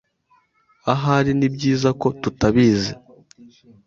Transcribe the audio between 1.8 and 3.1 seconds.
ko tutabizi.